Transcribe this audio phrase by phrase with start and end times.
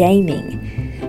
[0.00, 0.58] gaming.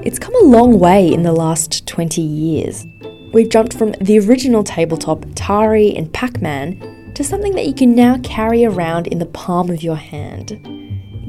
[0.04, 2.86] It's come a long way in the last 20 years.
[3.32, 7.96] We've jumped from the original tabletop Atari and Pac Man to something that you can
[7.96, 10.60] now carry around in the palm of your hand.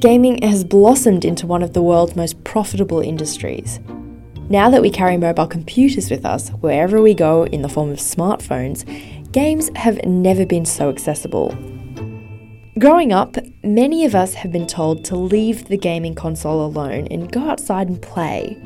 [0.00, 3.78] Gaming has blossomed into one of the world's most profitable industries.
[4.50, 7.98] Now that we carry mobile computers with us wherever we go in the form of
[7.98, 8.82] smartphones,
[9.30, 11.56] games have never been so accessible.
[12.80, 17.30] Growing up, many of us have been told to leave the gaming console alone and
[17.30, 18.56] go outside and play.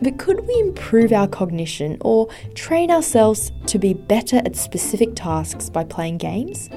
[0.00, 5.70] But could we improve our cognition or train ourselves to be better at specific tasks
[5.70, 6.70] by playing games?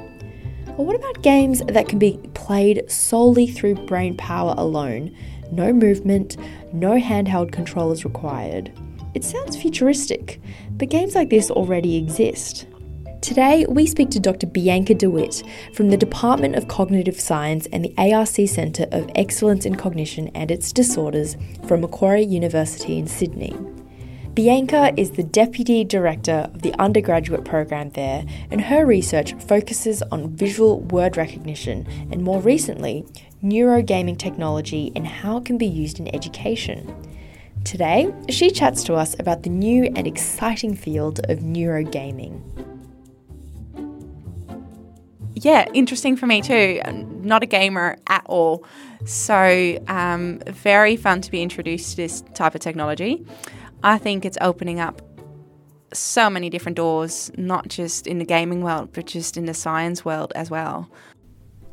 [0.77, 5.15] Or what about games that can be played solely through brain power alone?
[5.51, 6.37] No movement,
[6.73, 8.71] no handheld controllers required.
[9.13, 10.41] It sounds futuristic,
[10.71, 12.67] but games like this already exist.
[13.25, 14.45] Today, we speak to Dr.
[14.45, 15.41] Bianca de Wit
[15.73, 20.51] from the Department of Cognitive Science and the ARC Centre of Excellence in Cognition and
[20.51, 21.35] its Disorders
[21.67, 23.57] from Macquarie University in Sydney.
[24.35, 30.35] Bianca is the Deputy Director of the undergraduate program there, and her research focuses on
[30.35, 33.07] visual word recognition and more recently,
[33.43, 36.95] neurogaming technology and how it can be used in education.
[37.63, 42.74] Today, she chats to us about the new and exciting field of neurogaming
[45.45, 46.81] yeah, interesting for me too.
[47.21, 48.65] Not a gamer at all.
[49.05, 53.23] So, um, very fun to be introduced to this type of technology.
[53.83, 55.03] I think it's opening up
[55.93, 60.03] so many different doors, not just in the gaming world, but just in the science
[60.03, 60.89] world as well.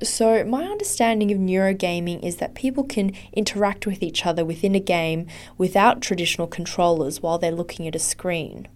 [0.03, 4.81] So, my understanding of neurogaming is that people can interact with each other within a
[4.81, 8.69] game without traditional controllers while they're looking at a screen.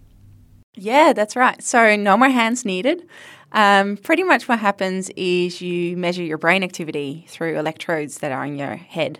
[0.73, 1.61] Yeah, that's right.
[1.61, 3.07] So, no more hands needed.
[3.51, 8.45] Um, pretty much what happens is you measure your brain activity through electrodes that are
[8.45, 9.19] in your head.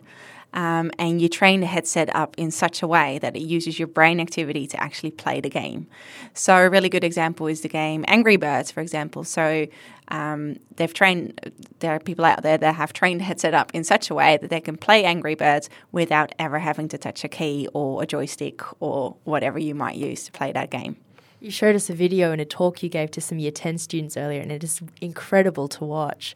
[0.53, 3.87] Um, and you train the headset up in such a way that it uses your
[3.87, 5.87] brain activity to actually play the game.
[6.33, 9.23] So, a really good example is the game Angry Birds, for example.
[9.25, 9.67] So,
[10.07, 13.83] um, they've trained, there are people out there that have trained the headset up in
[13.83, 17.27] such a way that they can play Angry Birds without ever having to touch a
[17.27, 20.95] key or a joystick or whatever you might use to play that game.
[21.39, 24.17] You showed us a video and a talk you gave to some Year 10 students
[24.17, 26.35] earlier, and it is incredible to watch.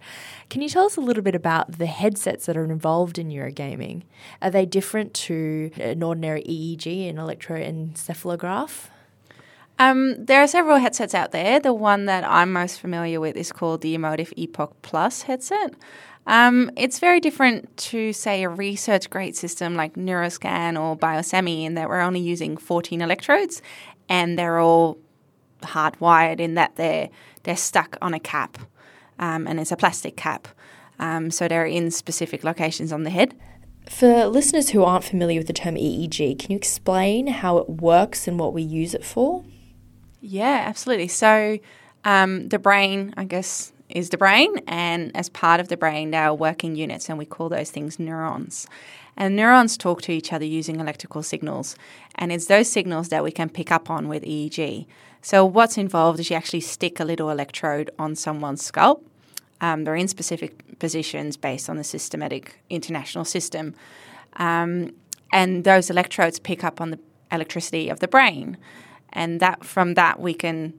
[0.50, 4.04] Can you tell us a little bit about the headsets that are involved in neurogaming?
[4.44, 8.90] Are they different to an ordinary EEG, an electroencephalograph?
[9.80, 11.60] Um, there are several headsets out there.
[11.60, 15.74] The one that I'm most familiar with is called the Emotiv EPOC Plus headset.
[16.28, 21.74] Um, it's very different to, say, a research grade system like Neuroscan or Biosemi, in
[21.74, 23.64] that we're only using 14 electrodes
[24.12, 24.98] and they're all
[25.62, 27.10] hardwired in that they're
[27.44, 28.58] they're stuck on a cap,
[29.18, 30.50] um, and it's a plastic cap,
[31.00, 33.34] um, so they're in specific locations on the head.
[33.90, 38.28] For listeners who aren't familiar with the term EEG, can you explain how it works
[38.28, 39.44] and what we use it for?
[40.20, 41.08] Yeah, absolutely.
[41.08, 41.58] So
[42.04, 46.26] um, the brain, I guess, is the brain, and as part of the brain, there
[46.26, 48.68] are working units, and we call those things neurons.
[49.22, 51.76] And neurons talk to each other using electrical signals.
[52.16, 54.88] And it's those signals that we can pick up on with EEG.
[55.22, 59.06] So, what's involved is you actually stick a little electrode on someone's scalp.
[59.62, 63.76] Um, they're in specific positions based on the systematic international system.
[64.38, 64.96] Um,
[65.32, 67.00] and those electrodes pick up on the
[67.32, 68.58] electricity of the brain.
[69.14, 70.74] And that from that, we can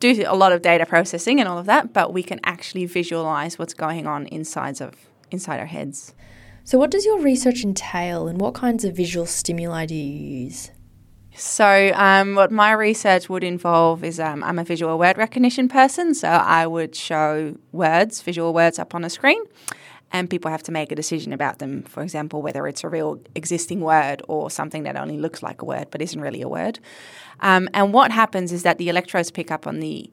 [0.00, 3.60] do a lot of data processing and all of that, but we can actually visualize
[3.60, 4.96] what's going on inside of
[5.30, 6.14] inside our heads.
[6.66, 10.70] So, what does your research entail and what kinds of visual stimuli do you use?
[11.36, 16.14] So, um, what my research would involve is um, I'm a visual word recognition person,
[16.14, 19.42] so I would show words, visual words up on a screen,
[20.10, 21.82] and people have to make a decision about them.
[21.82, 25.66] For example, whether it's a real existing word or something that only looks like a
[25.66, 26.78] word but isn't really a word.
[27.40, 30.10] Um, and what happens is that the electrodes pick up on the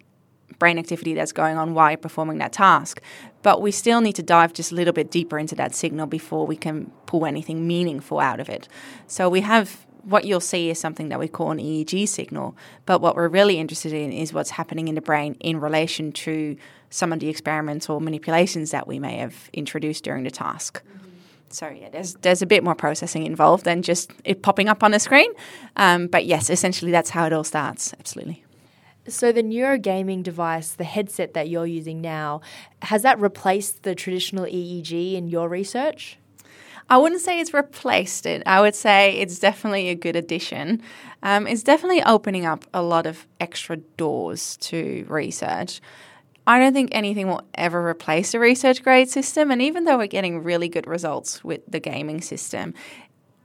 [0.60, 3.02] brain activity that's going on while you're performing that task.
[3.44, 6.46] But we still need to dive just a little bit deeper into that signal before
[6.46, 8.68] we can pull anything meaningful out of it.
[9.08, 12.56] So we have what you'll see is something that we call an EEG signal.
[12.86, 16.58] But what we're really interested in is what's happening in the brain in relation to
[16.90, 20.84] some of the experimental manipulations that we may have introduced during the task.
[20.84, 21.08] Mm-hmm.
[21.50, 24.92] So yeah, there's there's a bit more processing involved than just it popping up on
[24.92, 25.32] the screen.
[25.76, 27.94] Um, but yes, essentially that's how it all starts.
[28.00, 28.44] Absolutely.
[29.12, 32.42] So the neurogaming device, the headset that you're using now,
[32.82, 36.18] has that replaced the traditional EEG in your research?
[36.90, 38.44] I wouldn't say it's replaced it.
[38.46, 40.82] I would say it's definitely a good addition.
[41.24, 45.82] Um, it's definitely opening up a lot of extra doors to research.
[46.48, 49.52] I don't think anything will ever replace a research grade system.
[49.52, 52.74] And even though we're getting really good results with the gaming system,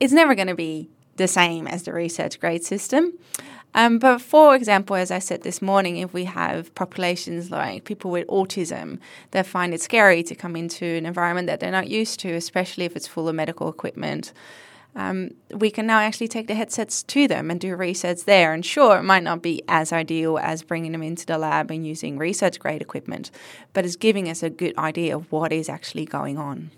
[0.01, 3.13] it's never going to be the same as the research grade system.
[3.75, 8.11] Um, but for example, as I said this morning, if we have populations like people
[8.11, 8.99] with autism
[9.33, 12.87] they find it scary to come into an environment that they're not used to, especially
[12.87, 14.33] if it's full of medical equipment,
[14.95, 18.55] um, we can now actually take the headsets to them and do research there.
[18.55, 21.87] And sure, it might not be as ideal as bringing them into the lab and
[21.87, 23.31] using research grade equipment,
[23.75, 26.71] but it's giving us a good idea of what is actually going on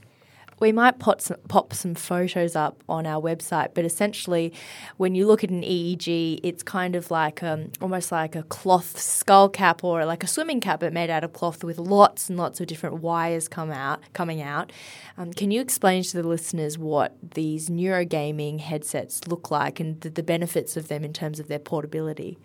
[0.60, 4.52] we might pop some, pop some photos up on our website, but essentially,
[4.96, 8.98] when you look at an EEG, it's kind of like um, almost like a cloth
[8.98, 12.38] skull cap or like a swimming cap, but made out of cloth with lots and
[12.38, 14.72] lots of different wires come out coming out.
[15.16, 20.10] Um, can you explain to the listeners what these neurogaming headsets look like and the,
[20.10, 22.38] the benefits of them in terms of their portability?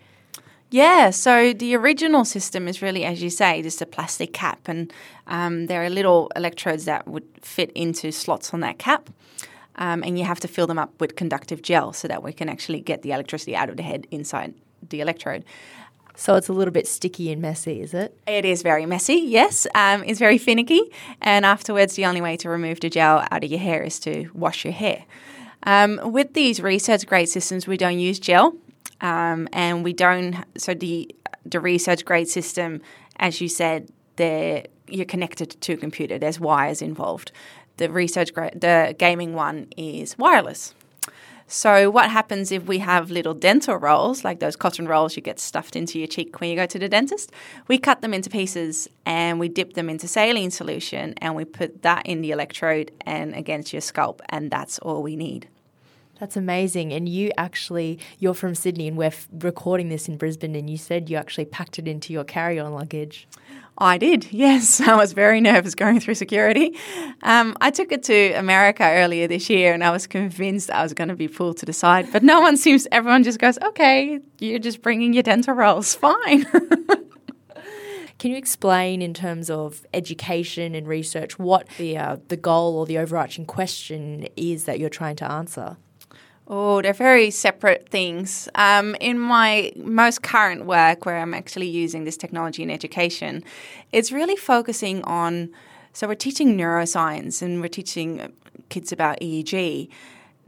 [0.74, 4.92] Yeah, so the original system is really, as you say, just a plastic cap, and
[5.28, 9.08] um, there are little electrodes that would fit into slots on that cap.
[9.76, 12.48] Um, and you have to fill them up with conductive gel so that we can
[12.48, 14.52] actually get the electricity out of the head inside
[14.90, 15.44] the electrode.
[16.16, 18.18] So it's a little bit sticky and messy, is it?
[18.26, 19.68] It is very messy, yes.
[19.76, 20.90] Um, it's very finicky.
[21.20, 24.28] And afterwards, the only way to remove the gel out of your hair is to
[24.34, 25.04] wash your hair.
[25.62, 28.56] Um, with these research grade systems, we don't use gel.
[29.00, 31.14] Um, and we don't, so the,
[31.44, 32.80] the research grade system,
[33.16, 36.18] as you said, they you're connected to a computer.
[36.18, 37.32] There's wires involved.
[37.76, 40.74] The research grade, the gaming one is wireless.
[41.46, 45.38] So what happens if we have little dental rolls, like those cotton rolls you get
[45.38, 47.32] stuffed into your cheek when you go to the dentist?
[47.68, 51.82] We cut them into pieces and we dip them into saline solution and we put
[51.82, 55.48] that in the electrode and against your scalp, and that's all we need.
[56.20, 56.92] That's amazing.
[56.92, 60.76] And you actually, you're from Sydney and we're f- recording this in Brisbane, and you
[60.76, 63.26] said you actually packed it into your carry on luggage.
[63.76, 64.80] I did, yes.
[64.80, 66.78] I was very nervous going through security.
[67.22, 70.94] Um, I took it to America earlier this year and I was convinced I was
[70.94, 74.20] going to be pulled to the side, but no one seems, everyone just goes, okay,
[74.38, 76.46] you're just bringing your dental rolls, fine.
[78.20, 82.86] Can you explain, in terms of education and research, what the uh, the goal or
[82.86, 85.76] the overarching question is that you're trying to answer?
[86.46, 88.48] Oh, they're very separate things.
[88.54, 93.42] Um, in my most current work, where I'm actually using this technology in education,
[93.92, 95.50] it's really focusing on.
[95.94, 98.32] So, we're teaching neuroscience and we're teaching
[98.68, 99.88] kids about EEG.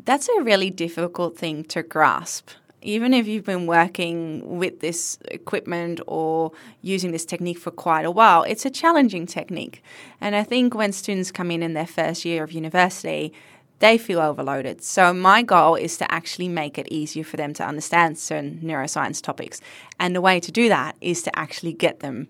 [0.05, 2.51] That's a really difficult thing to grasp.
[2.83, 6.53] Even if you've been working with this equipment or
[6.83, 9.83] using this technique for quite a while, it's a challenging technique.
[10.21, 13.33] And I think when students come in in their first year of university,
[13.79, 14.83] they feel overloaded.
[14.83, 19.23] So, my goal is to actually make it easier for them to understand certain neuroscience
[19.23, 19.61] topics.
[20.01, 22.29] And the way to do that is to actually get them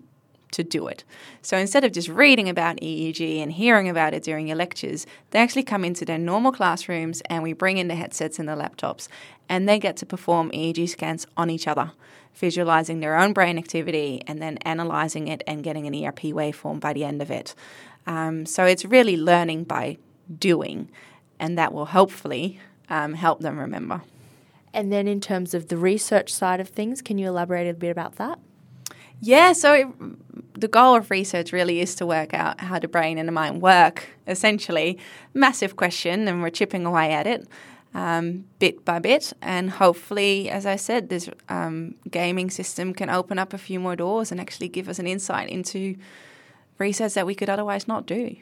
[0.51, 1.03] to do it.
[1.41, 5.39] So, instead of just reading about EEG and hearing about it during your lectures, they
[5.39, 9.07] actually come into their normal classrooms and we bring in the headsets and the laptops
[9.49, 11.91] and they get to perform EEG scans on each other,
[12.33, 16.93] visualizing their own brain activity and then analyzing it and getting an ERP waveform by
[16.93, 17.55] the end of it.
[18.05, 19.97] Um, so, it's really learning by
[20.39, 20.89] doing
[21.39, 24.01] and that will hopefully um, help them remember.
[24.73, 27.89] And then, in terms of the research side of things, can you elaborate a bit
[27.89, 28.39] about that?
[29.19, 29.87] Yeah, so it,
[30.59, 33.61] the goal of research really is to work out how the brain and the mind
[33.61, 34.99] work, essentially.
[35.33, 37.47] Massive question, and we're chipping away at it
[37.93, 39.33] um, bit by bit.
[39.41, 43.95] And hopefully, as I said, this um, gaming system can open up a few more
[43.95, 45.95] doors and actually give us an insight into
[46.77, 48.35] research that we could otherwise not do.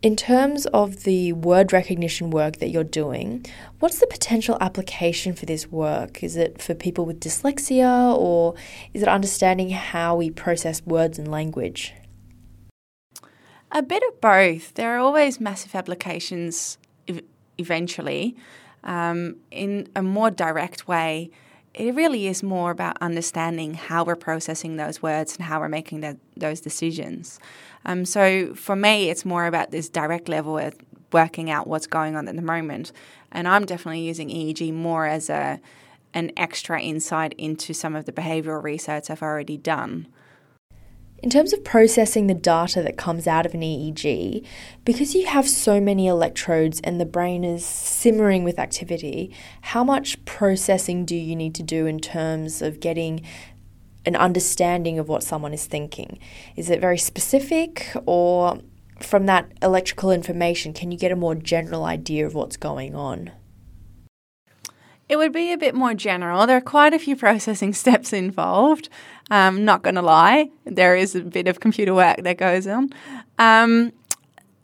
[0.00, 3.44] In terms of the word recognition work that you're doing,
[3.80, 6.22] what's the potential application for this work?
[6.22, 8.54] Is it for people with dyslexia or
[8.94, 11.94] is it understanding how we process words and language?
[13.72, 14.74] A bit of both.
[14.74, 16.78] There are always massive applications
[17.58, 18.36] eventually.
[18.84, 21.32] Um, in a more direct way,
[21.74, 26.18] it really is more about understanding how we're processing those words and how we're making
[26.36, 27.40] those decisions.
[27.84, 30.74] Um, so for me, it's more about this direct level of
[31.12, 32.92] working out what's going on at the moment.
[33.32, 35.60] And I'm definitely using EEG more as a
[36.14, 40.06] an extra insight into some of the behavioral research I've already done.
[41.20, 44.46] In terms of processing the data that comes out of an EEG,
[44.84, 50.24] because you have so many electrodes and the brain is simmering with activity, how much
[50.24, 53.22] processing do you need to do in terms of getting
[54.08, 56.18] an understanding of what someone is thinking?
[56.56, 58.58] Is it very specific, or
[58.98, 63.30] from that electrical information, can you get a more general idea of what's going on?
[65.08, 66.46] It would be a bit more general.
[66.46, 68.88] There are quite a few processing steps involved.
[69.30, 72.90] Um, not going to lie, there is a bit of computer work that goes on.
[73.38, 73.92] Um,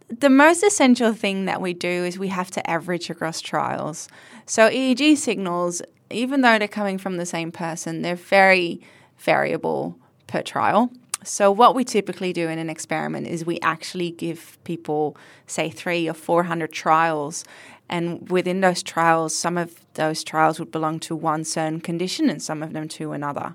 [0.09, 4.09] the most essential thing that we do is we have to average across trials.
[4.47, 8.81] So EEG signals, even though they're coming from the same person, they're very
[9.19, 10.91] variable per trial.
[11.25, 15.17] So, what we typically do in an experiment is we actually give people,
[15.47, 17.45] say, three or 400 trials.
[17.89, 22.43] And within those trials, some of those trials would belong to one certain condition and
[22.43, 23.55] some of them to another.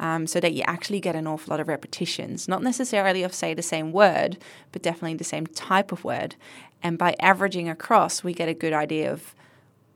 [0.00, 3.54] Um, so that you actually get an awful lot of repetitions, not necessarily of, say,
[3.54, 4.38] the same word,
[4.72, 6.34] but definitely the same type of word.
[6.82, 9.36] And by averaging across, we get a good idea of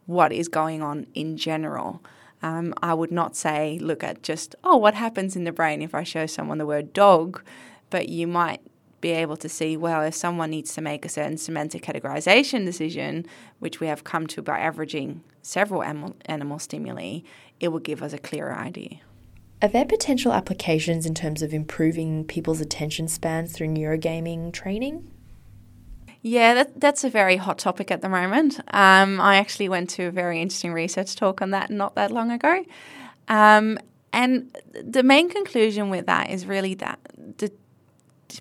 [0.07, 2.01] what is going on in general.
[2.43, 5.95] Um, I would not say look at just, oh, what happens in the brain if
[5.95, 7.43] I show someone the word dog,
[7.91, 8.61] but you might
[9.01, 13.27] be able to see, well, if someone needs to make a certain semantic categorization decision,
[13.59, 17.21] which we have come to by averaging several animal, animal stimuli,
[17.61, 19.01] it will give us a clearer idea.
[19.61, 25.11] Are there potential applications in terms of improving people's attention spans through neurogaming training?
[26.29, 28.61] Yeah, that, that's a very hot topic at the moment.
[28.75, 32.31] Um, I actually went to a very interesting research talk on that not that long
[32.31, 32.67] ago.
[33.29, 33.79] Um,
[34.13, 36.99] and the main conclusion with that is really that
[37.39, 37.51] the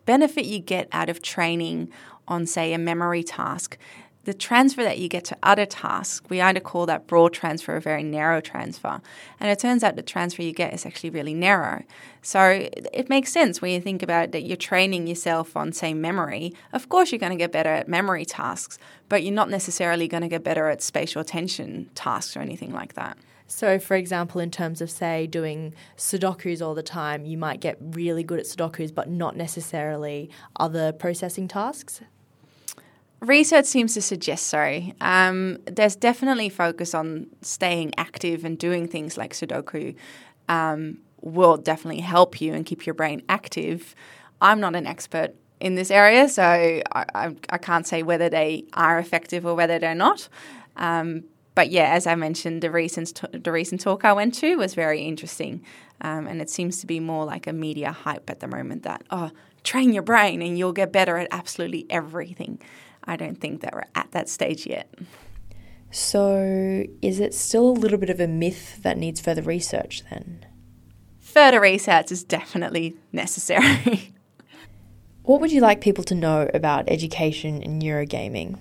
[0.05, 1.89] benefit you get out of training
[2.27, 3.77] on, say, a memory task
[4.27, 7.79] the transfer that you get to other tasks, we either call that broad transfer or
[7.79, 8.99] very narrow transfer.
[9.39, 11.85] And it turns out the transfer you get is actually really narrow.
[12.21, 16.53] So it makes sense when you think about that you're training yourself on, say, memory.
[16.73, 20.23] Of course, you're going to get better at memory tasks, but you're not necessarily going
[20.23, 23.17] to get better at spatial attention tasks or anything like that.
[23.47, 27.77] So, for example, in terms of, say, doing Sudokus all the time, you might get
[27.79, 32.01] really good at Sudokus, but not necessarily other processing tasks?
[33.19, 34.81] Research seems to suggest so.
[35.01, 39.95] Um, there's definitely focus on staying active and doing things like Sudoku
[40.47, 43.95] um, will definitely help you and keep your brain active.
[44.39, 48.65] I'm not an expert in this area, so I, I, I can't say whether they
[48.73, 50.29] are effective or whether they're not.
[50.75, 51.23] Um,
[51.55, 55.01] but yeah, as I mentioned, the recent the recent talk I went to was very
[55.01, 55.63] interesting,
[56.01, 59.01] um, and it seems to be more like a media hype at the moment that
[59.09, 59.31] oh,
[59.63, 62.61] train your brain and you'll get better at absolutely everything.
[63.07, 64.93] I don't think that we're at that stage yet.
[65.89, 70.45] So, is it still a little bit of a myth that needs further research then?
[71.19, 74.13] Further research is definitely necessary.
[75.23, 78.59] what would you like people to know about education in neurogaming?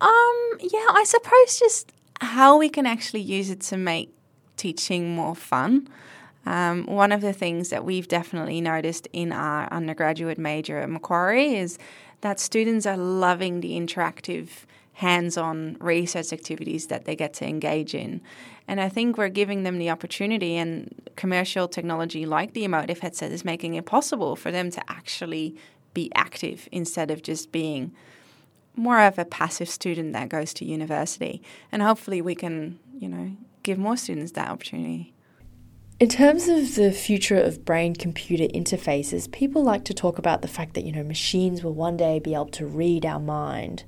[0.00, 4.14] Um, yeah, I suppose just how we can actually use it to make
[4.56, 5.88] teaching more fun.
[6.46, 11.54] Um, one of the things that we've definitely noticed in our undergraduate major at Macquarie
[11.56, 11.78] is
[12.24, 14.48] that students are loving the interactive
[14.94, 18.22] hands on research activities that they get to engage in.
[18.66, 23.30] And I think we're giving them the opportunity, and commercial technology like the Emotiv headset
[23.30, 25.54] is making it possible for them to actually
[25.92, 27.92] be active instead of just being
[28.74, 31.42] more of a passive student that goes to university.
[31.70, 35.13] And hopefully, we can, you know, give more students that opportunity.
[36.04, 40.48] In terms of the future of brain computer interfaces, people like to talk about the
[40.48, 43.84] fact that, you know, machines will one day be able to read our mind.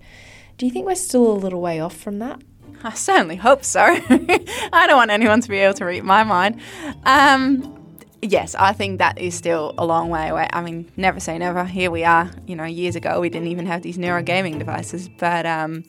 [0.56, 2.40] Do you think we're still a little way off from that?
[2.82, 3.82] I certainly hope so.
[3.82, 6.58] I don't want anyone to be able to read my mind.
[7.04, 10.48] Um, yes, I think that is still a long way away.
[10.54, 11.66] I mean, never say never.
[11.66, 12.30] Here we are.
[12.46, 15.84] You know, years ago we didn't even have these neurogaming devices, but um,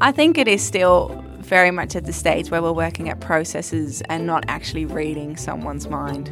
[0.00, 4.02] I think it is still very much at the stage where we're working at processes
[4.02, 6.30] and not actually reading someone's mind.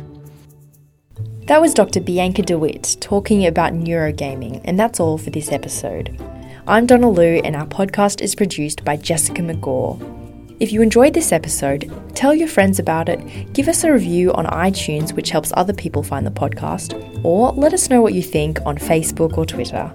[1.47, 2.01] That was Dr.
[2.01, 6.21] Bianca de Wit talking about neurogaming, and that's all for this episode.
[6.67, 10.15] I'm Donna Lu, and our podcast is produced by Jessica McGaw.
[10.59, 14.47] If you enjoyed this episode, tell your friends about it, give us a review on
[14.47, 18.59] iTunes, which helps other people find the podcast, or let us know what you think
[18.67, 19.93] on Facebook or Twitter.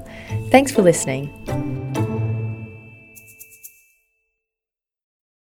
[0.51, 1.80] Thanks for listening.